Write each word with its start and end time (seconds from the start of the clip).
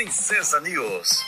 Princesa 0.00 0.58
News. 0.62 1.26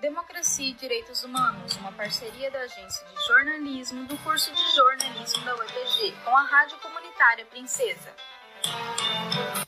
Democracia 0.00 0.70
e 0.70 0.72
Direitos 0.72 1.22
Humanos, 1.22 1.76
uma 1.76 1.92
parceria 1.92 2.50
da 2.50 2.60
Agência 2.60 3.06
de 3.06 3.24
Jornalismo 3.26 4.06
do 4.06 4.16
curso 4.24 4.50
de 4.50 4.74
jornalismo 4.74 5.44
da 5.44 5.54
UEPG 5.56 6.14
com 6.24 6.34
a 6.34 6.44
Rádio 6.44 6.78
Comunitária 6.78 7.44
Princesa. 7.44 8.10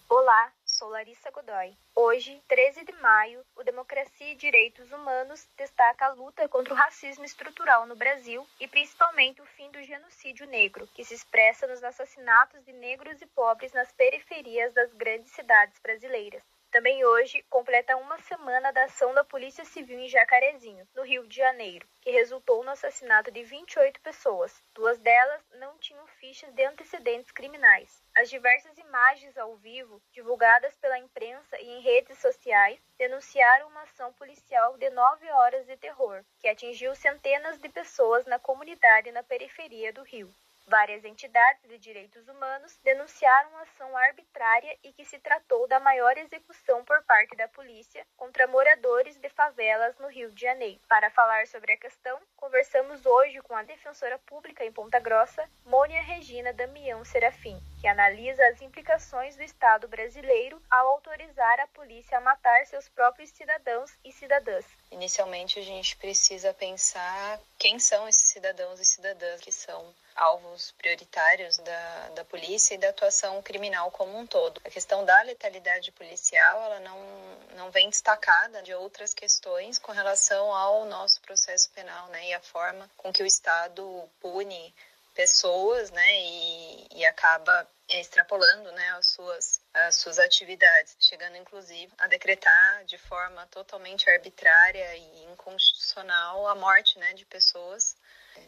Olá, 0.09 0.51
sou 0.65 0.89
Larissa 0.89 1.31
Godoy. 1.31 1.77
Hoje, 1.95 2.43
13 2.49 2.87
de 2.87 2.93
maio, 3.03 3.45
o 3.55 3.63
Democracia 3.63 4.33
e 4.33 4.37
Direitos 4.37 4.91
Humanos 4.91 5.47
destaca 5.55 6.07
a 6.07 6.13
luta 6.15 6.49
contra 6.49 6.73
o 6.73 6.77
racismo 6.77 7.27
estrutural 7.27 7.85
no 7.85 7.95
Brasil 7.95 8.47
e 8.59 8.67
principalmente 8.67 9.43
o 9.43 9.47
fim 9.59 9.71
do 9.71 9.83
genocídio 9.83 10.47
negro, 10.47 10.89
que 10.95 11.05
se 11.05 11.13
expressa 11.13 11.67
nos 11.67 11.85
assassinatos 11.85 12.65
de 12.65 12.73
negros 12.73 13.21
e 13.21 13.27
pobres 13.27 13.75
nas 13.75 13.93
periferias 13.93 14.73
das 14.73 14.91
grandes 14.95 15.33
cidades 15.33 15.79
brasileiras. 15.81 16.43
Também 16.75 17.05
hoje 17.05 17.41
completa 17.49 17.97
uma 17.97 18.19
semana 18.19 18.73
da 18.73 18.83
ação 18.83 19.15
da 19.15 19.23
Polícia 19.23 19.65
Civil 19.65 19.97
em 20.01 20.09
Jacarezinho, 20.09 20.85
no 20.93 21.05
Rio 21.05 21.25
de 21.25 21.37
Janeiro, 21.37 21.87
que 22.01 22.11
resultou 22.11 22.65
no 22.65 22.71
assassinato 22.73 23.31
de 23.31 23.45
28 23.45 24.01
pessoas. 24.01 24.61
Duas 24.75 24.99
delas 24.99 25.41
não 25.53 25.79
tinham 25.79 26.05
fichas 26.19 26.53
de 26.53 26.65
antecedentes 26.65 27.31
criminais. 27.31 28.03
As 28.13 28.29
diversas 28.29 28.77
imagens 28.77 29.39
ao 29.39 29.55
vivo, 29.55 30.03
divulgadas 30.11 30.75
pela 30.79 30.99
imprensa 30.99 31.57
e 31.61 31.79
em 31.79 31.81
redes 31.81 32.19
sociais, 32.19 32.81
denunciaram 32.99 33.69
uma 33.69 33.83
ação 33.83 34.13
policial 34.15 34.77
de 34.77 34.91
nove 34.91 35.31
horas 35.31 35.65
de 35.67 35.77
terror, 35.77 36.25
que 36.41 36.49
atingiu 36.49 36.93
centenas 36.97 37.57
de 37.57 37.69
pessoas 37.69 38.27
na 38.27 38.41
comunidade 38.41 39.13
na 39.13 39.23
periferia 39.23 39.93
do 39.93 40.03
Rio. 40.03 40.35
Várias 40.67 41.05
entidades 41.05 41.69
de 41.69 41.79
direitos 41.79 42.27
humanos 42.27 42.79
denunciaram 42.83 43.57
a 43.57 43.63
ação 43.63 43.97
arbitrária 43.97 44.77
e 44.83 44.93
que 44.93 45.05
se 45.05 45.19
tratou 45.19 45.69
da 45.69 45.79
maior 45.79 46.17
execução 46.17 46.85
por 46.85 47.03
parte 47.05 47.37
da 47.37 47.47
polícia 47.49 48.07
contra 48.17 48.47
moradores 48.47 49.17
de 49.19 49.29
favelas 49.29 49.99
no 49.99 50.09
Rio 50.09 50.33
de 50.33 50.41
Janeiro. 50.41 50.81
Para 50.89 51.11
falar 51.11 51.47
sobre 51.47 51.73
a 51.73 51.77
questão, 51.77 52.19
conversamos 52.37 53.05
hoje 53.05 53.41
com 53.43 53.55
a 53.55 53.63
defensora 53.63 54.19
pública 54.21 54.65
em 54.65 54.73
Ponta 54.73 54.99
Grossa, 54.99 55.49
Mônia 55.67 56.01
Regina 56.03 56.53
Damião 56.53 57.05
Serafim, 57.05 57.61
que 57.85 57.89
analisa 57.89 58.43
as 58.47 58.63
implicações 58.63 59.37
do 59.37 59.43
Estado 59.43 59.87
brasileiro 59.87 60.59
ao 60.71 60.89
autorizar 60.89 61.61
a 61.61 61.67
polícia 61.67 62.17
a 62.17 62.21
matar 62.23 62.65
seus 62.65 62.89
próprios 62.89 63.29
cidadãos 63.29 63.91
e 64.03 64.11
cidadãs. 64.11 64.65
Inicialmente, 64.91 65.59
a 65.59 65.63
gente 65.63 65.95
precisa 65.99 66.55
pensar 66.55 67.39
quem 67.59 67.79
são 67.79 68.09
esses 68.09 68.23
cidadãos 68.23 68.81
e 68.81 68.87
cidadãs 68.87 69.39
que 69.39 69.53
são 69.53 69.95
alvos 70.17 70.73
prioritários 70.79 71.59
da, 71.59 72.09
da 72.15 72.25
polícia 72.25 72.75
e 72.75 72.79
da 72.79 72.89
atuação 72.89 73.43
criminal 73.43 73.91
como 73.91 74.19
um 74.19 74.27
todo. 74.27 74.63
A 74.65 74.71
questão 74.71 75.05
da 75.05 75.21
letalidade 75.21 75.93
policial, 75.93 76.63
ela 76.63 76.81
não, 76.81 76.99
não 77.55 77.71
vem 77.71 77.91
destacada 77.91 78.63
de 78.63 78.73
outras 78.73 79.13
questões 79.13 79.79
com 79.79 79.93
relação 79.93 80.55
ao 80.55 80.87
nosso 80.87 81.21
processo 81.21 81.71
penal, 81.73 82.07
né, 82.09 82.31
e 82.31 82.33
a 82.33 82.41
forma 82.41 82.89
com 82.97 83.13
que 83.13 83.23
o 83.23 83.27
Estado 83.27 84.09
pune 84.23 84.75
pessoas, 85.15 85.91
né, 85.91 86.21
e, 86.21 86.89
e 86.97 87.07
acaba 87.07 87.69
extrapolando, 87.89 88.73
né, 88.73 88.91
as 88.99 89.07
suas, 89.07 89.61
as 89.73 89.97
suas 89.97 90.19
atividades, 90.19 90.97
chegando 90.99 91.37
inclusive 91.37 91.93
a 91.99 92.07
decretar 92.07 92.85
de 92.85 92.99
forma 92.99 93.47
totalmente 93.47 94.09
arbitrária 94.11 94.97
e 94.97 95.25
inconstitucional 95.33 96.47
a 96.49 96.55
morte, 96.55 96.99
né, 96.99 97.13
de 97.15 97.25
pessoas 97.27 97.97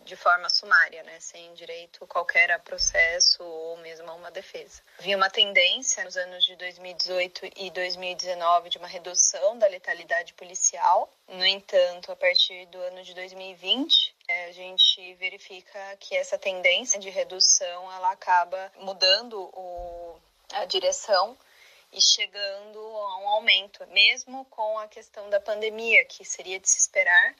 de 0.05 0.17
forma 0.17 0.49
sumária, 0.49 1.03
né, 1.03 1.19
sem 1.21 1.53
direito 1.55 2.07
qualquer 2.07 2.51
a 2.51 2.59
processo 2.59 3.43
ou 3.43 3.77
mesmo 3.79 4.11
a 4.11 4.15
uma 4.15 4.31
defesa. 4.31 4.83
Havia 4.99 5.17
uma 5.17 5.31
tendência 5.31 6.05
nos 6.05 6.17
anos 6.17 6.45
de 6.45 6.57
2018 6.57 7.51
e 7.57 7.71
2019 7.71 8.69
de 8.69 8.79
uma 8.79 8.89
redução 8.89 9.59
da 9.59 9.67
letalidade 9.67 10.35
policial. 10.35 11.13
No 11.29 11.45
entanto, 11.45 12.11
a 12.11 12.17
partir 12.17 12.67
do 12.67 12.81
ano 12.81 13.03
de 13.03 13.15
2020, 13.15 14.06
é, 14.06 14.06
a 14.29 14.53
gente 14.53 15.15
verifica 15.15 15.97
que 16.01 16.17
essa 16.17 16.37
tendência 16.37 16.99
de 16.99 17.11
redução 17.11 17.93
ela 17.93 18.11
acaba 18.11 18.73
mudando 18.77 19.41
o, 19.53 20.19
a 20.53 20.65
direção 20.65 21.37
e 21.93 22.01
chegando 22.03 22.79
a 22.79 23.19
um 23.19 23.29
aumento, 23.29 23.87
mesmo 23.89 24.45
com 24.47 24.79
a 24.79 24.89
questão 24.89 25.31
da 25.31 25.41
pandemia, 25.41 26.05
que 26.05 26.25
seria 26.25 26.59
de 26.59 26.69
se 26.69 26.79
esperar 26.79 27.35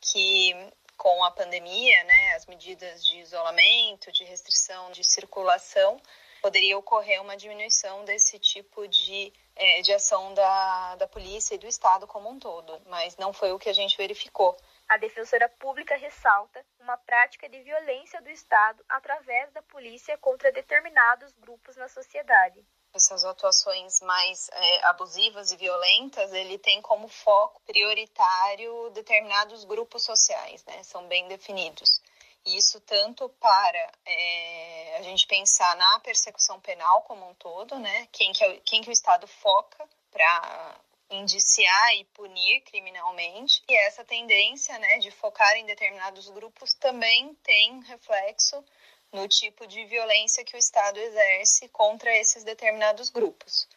que 0.00 0.54
com 0.96 1.24
a 1.24 1.30
pandemia, 1.32 2.04
né, 2.04 2.34
as 2.34 2.46
medidas 2.46 3.04
de 3.06 3.18
isolamento, 3.18 4.12
de 4.12 4.22
restrição 4.24 4.92
de 4.92 5.02
circulação, 5.02 6.00
poderia 6.42 6.76
ocorrer 6.76 7.22
uma 7.22 7.36
diminuição 7.36 8.04
desse 8.04 8.36
tipo 8.38 8.86
de, 8.88 9.32
é, 9.54 9.80
de 9.80 9.92
ação 9.92 10.34
da, 10.34 10.96
da 10.96 11.06
polícia 11.06 11.54
e 11.54 11.58
do 11.58 11.68
Estado 11.68 12.06
como 12.06 12.28
um 12.28 12.38
todo, 12.38 12.82
mas 12.86 13.16
não 13.16 13.32
foi 13.32 13.52
o 13.52 13.58
que 13.58 13.68
a 13.68 13.72
gente 13.72 13.96
verificou. 13.96 14.56
A 14.88 14.98
defensora 14.98 15.48
pública 15.48 15.96
ressalta 15.96 16.62
uma 16.80 16.98
prática 16.98 17.48
de 17.48 17.60
violência 17.60 18.20
do 18.20 18.28
Estado 18.28 18.84
através 18.88 19.52
da 19.52 19.62
polícia 19.62 20.18
contra 20.18 20.50
determinados 20.50 21.32
grupos 21.38 21.76
na 21.76 21.88
sociedade 21.88 22.62
essas 22.94 23.24
atuações 23.24 24.00
mais 24.02 24.50
é, 24.52 24.86
abusivas 24.88 25.50
e 25.50 25.56
violentas, 25.56 26.30
ele 26.32 26.58
tem 26.58 26.82
como 26.82 27.08
foco 27.08 27.58
prioritário 27.62 28.90
determinados 28.90 29.64
grupos 29.64 30.02
sociais, 30.02 30.62
né? 30.66 30.82
São 30.82 31.06
bem 31.06 31.26
definidos. 31.26 32.02
Isso 32.44 32.80
tanto 32.80 33.28
para 33.28 33.92
é, 34.04 34.96
a 34.98 35.02
gente 35.02 35.26
pensar 35.26 35.76
na 35.76 36.00
persecução 36.00 36.60
penal 36.60 37.02
como 37.02 37.28
um 37.28 37.34
todo, 37.34 37.78
né? 37.78 38.08
Quem 38.10 38.32
que, 38.32 38.44
é, 38.44 38.60
quem 38.64 38.82
que 38.82 38.90
o 38.90 38.92
Estado 38.92 39.26
foca 39.26 39.88
para 40.10 40.80
indiciar 41.10 41.94
e 41.96 42.04
punir 42.06 42.62
criminalmente. 42.62 43.62
E 43.68 43.74
essa 43.74 44.04
tendência, 44.04 44.78
né, 44.78 44.98
de 44.98 45.10
focar 45.10 45.56
em 45.56 45.66
determinados 45.66 46.28
grupos 46.30 46.74
também 46.74 47.34
tem 47.42 47.80
reflexo 47.82 48.64
no 49.12 49.28
tipo 49.28 49.66
de 49.66 49.84
violência 49.84 50.44
que 50.44 50.56
o 50.56 50.58
Estado 50.58 50.98
exerce 50.98 51.68
contra 51.68 52.16
esses 52.16 52.44
determinados 52.44 53.10
grupos. 53.10 53.68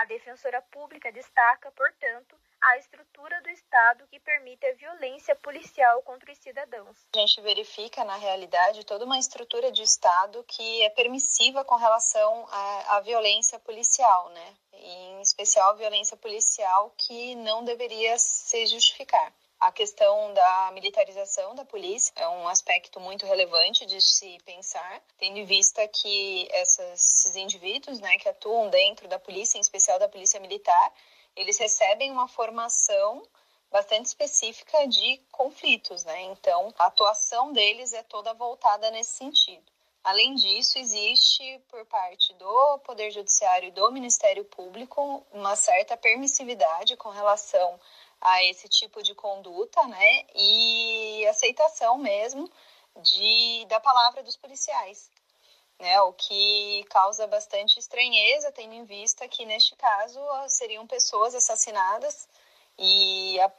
A 0.00 0.06
defensora 0.06 0.62
pública 0.62 1.12
destaca, 1.12 1.70
portanto, 1.72 2.34
a 2.58 2.78
estrutura 2.78 3.38
do 3.42 3.50
Estado 3.50 4.06
que 4.10 4.18
permite 4.18 4.64
a 4.64 4.74
violência 4.74 5.36
policial 5.36 6.00
contra 6.04 6.32
os 6.32 6.38
cidadãos. 6.38 6.96
A 7.14 7.18
gente 7.18 7.38
verifica, 7.42 8.02
na 8.02 8.16
realidade, 8.16 8.86
toda 8.86 9.04
uma 9.04 9.18
estrutura 9.18 9.70
de 9.70 9.82
Estado 9.82 10.42
que 10.48 10.82
é 10.84 10.88
permissiva 10.88 11.66
com 11.66 11.76
relação 11.76 12.46
à, 12.50 12.96
à 12.96 13.00
violência 13.00 13.58
policial, 13.58 14.30
né? 14.30 14.56
E, 14.72 14.88
em 14.88 15.20
especial, 15.20 15.68
a 15.68 15.74
violência 15.74 16.16
policial 16.16 16.94
que 16.96 17.34
não 17.34 17.62
deveria 17.62 18.18
se 18.18 18.66
justificar. 18.68 19.30
A 19.60 19.70
questão 19.70 20.32
da 20.32 20.70
militarização 20.72 21.54
da 21.54 21.66
polícia 21.66 22.14
é 22.16 22.26
um 22.26 22.48
aspecto 22.48 22.98
muito 22.98 23.26
relevante 23.26 23.84
de 23.84 24.00
se 24.00 24.38
pensar, 24.46 25.02
tendo 25.18 25.36
em 25.36 25.44
vista 25.44 25.86
que 25.86 26.48
esses 26.50 27.36
indivíduos 27.36 28.00
né, 28.00 28.16
que 28.16 28.26
atuam 28.26 28.70
dentro 28.70 29.06
da 29.06 29.18
polícia, 29.18 29.58
em 29.58 29.60
especial 29.60 29.98
da 29.98 30.08
polícia 30.08 30.40
militar, 30.40 30.92
eles 31.36 31.58
recebem 31.58 32.10
uma 32.10 32.26
formação 32.26 33.22
bastante 33.70 34.06
específica 34.06 34.88
de 34.88 35.18
conflitos, 35.30 36.04
né? 36.04 36.22
Então, 36.22 36.72
a 36.78 36.86
atuação 36.86 37.52
deles 37.52 37.92
é 37.92 38.02
toda 38.02 38.32
voltada 38.32 38.90
nesse 38.90 39.18
sentido. 39.18 39.70
Além 40.02 40.34
disso, 40.36 40.78
existe 40.78 41.60
por 41.68 41.84
parte 41.84 42.32
do 42.34 42.78
Poder 42.78 43.10
Judiciário 43.10 43.68
e 43.68 43.72
do 43.72 43.92
Ministério 43.92 44.42
Público 44.46 45.22
uma 45.30 45.54
certa 45.54 45.98
permissividade 45.98 46.96
com 46.96 47.10
relação 47.10 47.78
a 48.20 48.44
esse 48.44 48.68
tipo 48.68 49.02
de 49.02 49.14
conduta, 49.14 49.82
né? 49.86 50.26
E 50.34 51.26
aceitação 51.28 51.98
mesmo 51.98 52.50
de, 53.02 53.64
da 53.66 53.80
palavra 53.80 54.22
dos 54.22 54.36
policiais, 54.36 55.10
né? 55.78 56.00
O 56.02 56.12
que 56.12 56.84
causa 56.90 57.26
bastante 57.26 57.78
estranheza, 57.78 58.52
tendo 58.52 58.74
em 58.74 58.84
vista 58.84 59.26
que, 59.28 59.46
neste 59.46 59.74
caso, 59.76 60.20
seriam 60.48 60.86
pessoas 60.86 61.34
assassinadas 61.34 62.28
e 62.78 63.38
a 63.40 63.52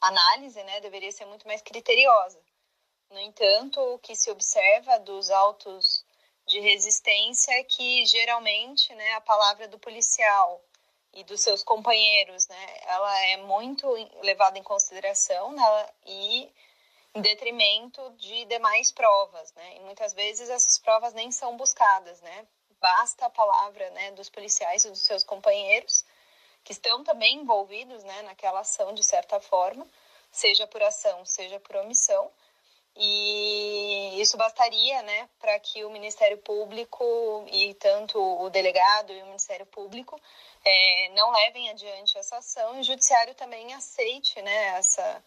análise, 0.00 0.62
né, 0.62 0.80
deveria 0.80 1.10
ser 1.10 1.24
muito 1.26 1.46
mais 1.46 1.60
criteriosa. 1.62 2.40
No 3.10 3.18
entanto, 3.20 3.80
o 3.80 3.98
que 3.98 4.14
se 4.14 4.30
observa 4.30 4.98
dos 5.00 5.30
autos 5.30 6.04
de 6.46 6.60
resistência 6.60 7.52
é 7.52 7.64
que, 7.64 8.04
geralmente, 8.06 8.94
né, 8.94 9.14
a 9.14 9.20
palavra 9.20 9.66
do 9.68 9.78
policial 9.78 10.62
e 11.18 11.24
dos 11.24 11.40
seus 11.40 11.62
companheiros, 11.64 12.46
né? 12.48 12.76
Ela 12.86 13.26
é 13.26 13.36
muito 13.38 13.88
levada 14.22 14.58
em 14.58 14.62
consideração 14.62 15.52
né? 15.52 15.88
e 16.06 16.52
em 17.14 17.20
detrimento 17.20 18.10
de 18.12 18.44
demais 18.44 18.92
provas, 18.92 19.52
né? 19.54 19.76
E 19.76 19.80
muitas 19.80 20.12
vezes 20.12 20.48
essas 20.48 20.78
provas 20.78 21.12
nem 21.14 21.32
são 21.32 21.56
buscadas, 21.56 22.20
né? 22.20 22.46
Basta 22.80 23.26
a 23.26 23.30
palavra, 23.30 23.90
né, 23.90 24.12
dos 24.12 24.30
policiais 24.30 24.84
e 24.84 24.90
dos 24.90 25.02
seus 25.02 25.24
companheiros 25.24 26.04
que 26.62 26.72
estão 26.72 27.02
também 27.02 27.36
envolvidos, 27.36 28.04
né, 28.04 28.22
naquela 28.22 28.60
ação 28.60 28.92
de 28.92 29.02
certa 29.02 29.40
forma, 29.40 29.86
seja 30.30 30.66
por 30.66 30.82
ação, 30.82 31.24
seja 31.24 31.58
por 31.58 31.76
omissão, 31.76 32.30
e 32.98 34.20
isso 34.20 34.36
bastaria 34.36 35.02
né, 35.02 35.28
para 35.38 35.58
que 35.60 35.84
o 35.84 35.90
Ministério 35.90 36.36
Público 36.38 37.44
e 37.46 37.72
tanto 37.74 38.18
o 38.18 38.50
delegado 38.50 39.12
e 39.12 39.22
o 39.22 39.26
Ministério 39.26 39.64
Público 39.66 40.20
é, 40.64 41.08
não 41.10 41.30
levem 41.30 41.70
adiante 41.70 42.18
essa 42.18 42.38
ação 42.38 42.76
e 42.76 42.80
o 42.80 42.84
Judiciário 42.84 43.34
também 43.36 43.72
aceite 43.72 44.42
né, 44.42 44.78
essa, 44.78 45.24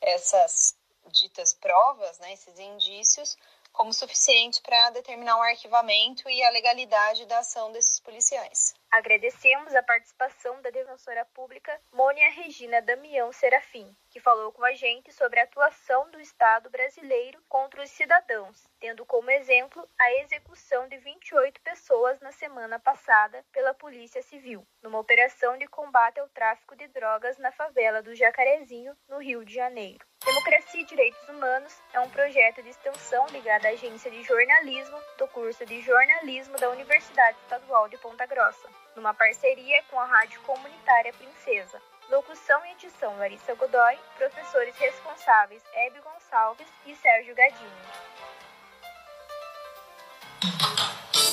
essas 0.00 0.76
ditas 1.08 1.52
provas, 1.52 2.18
né, 2.20 2.32
esses 2.32 2.58
indícios, 2.60 3.36
como 3.80 3.94
suficiente 3.94 4.60
para 4.60 4.90
determinar 4.90 5.38
o 5.38 5.42
arquivamento 5.42 6.28
e 6.28 6.42
a 6.42 6.50
legalidade 6.50 7.24
da 7.24 7.38
ação 7.38 7.72
desses 7.72 7.98
policiais. 7.98 8.74
Agradecemos 8.90 9.74
a 9.74 9.82
participação 9.82 10.60
da 10.60 10.68
defensora 10.68 11.24
pública 11.32 11.80
Mônia 11.90 12.30
Regina 12.30 12.82
Damião 12.82 13.32
Serafim, 13.32 13.90
que 14.10 14.20
falou 14.20 14.52
com 14.52 14.62
a 14.66 14.74
gente 14.74 15.10
sobre 15.14 15.40
a 15.40 15.44
atuação 15.44 16.10
do 16.10 16.20
Estado 16.20 16.68
brasileiro 16.68 17.42
contra 17.48 17.82
os 17.82 17.88
cidadãos, 17.88 18.68
tendo 18.78 19.06
como 19.06 19.30
exemplo 19.30 19.88
a 19.98 20.12
execução 20.16 20.86
de 20.86 20.98
28 20.98 21.58
pessoas 21.62 22.20
na 22.20 22.32
semana 22.32 22.78
passada 22.78 23.42
pela 23.50 23.72
Polícia 23.72 24.20
Civil, 24.20 24.62
numa 24.82 24.98
operação 24.98 25.56
de 25.56 25.66
combate 25.66 26.20
ao 26.20 26.28
tráfico 26.28 26.76
de 26.76 26.86
drogas 26.88 27.38
na 27.38 27.50
favela 27.50 28.02
do 28.02 28.14
Jacarezinho, 28.14 28.94
no 29.08 29.16
Rio 29.22 29.42
de 29.42 29.54
Janeiro. 29.54 30.09
Democracia 30.24 30.82
e 30.82 30.84
Direitos 30.84 31.28
Humanos 31.28 31.72
é 31.94 32.00
um 32.00 32.10
projeto 32.10 32.62
de 32.62 32.68
extensão 32.68 33.26
ligado 33.28 33.64
à 33.64 33.70
Agência 33.70 34.10
de 34.10 34.22
Jornalismo 34.22 34.98
do 35.18 35.26
curso 35.28 35.64
de 35.64 35.80
Jornalismo 35.80 36.58
da 36.58 36.68
Universidade 36.68 37.38
Estadual 37.42 37.88
de 37.88 37.96
Ponta 37.96 38.26
Grossa 38.26 38.68
numa 38.94 39.14
parceria 39.14 39.82
com 39.84 39.98
a 39.98 40.04
Rádio 40.04 40.40
Comunitária 40.42 41.12
Princesa. 41.14 41.80
Locução 42.10 42.64
e 42.66 42.72
edição 42.72 43.16
Larissa 43.16 43.54
Godoy, 43.54 43.98
professores 44.18 44.76
responsáveis 44.76 45.62
Hebe 45.72 46.00
Gonçalves 46.00 46.68
e 46.84 46.94
Sérgio 46.96 47.34
Gadini. 47.34 47.70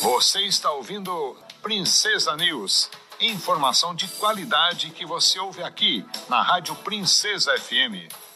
Você 0.01 0.41
está 0.43 0.71
ouvindo 0.71 1.37
Princesa 1.61 2.37
News. 2.37 2.89
Informação 3.19 3.93
de 3.93 4.07
qualidade 4.19 4.91
que 4.91 5.05
você 5.05 5.39
ouve 5.39 5.61
aqui 5.63 6.05
na 6.29 6.41
Rádio 6.41 6.75
Princesa 6.75 7.57
FM. 7.57 8.26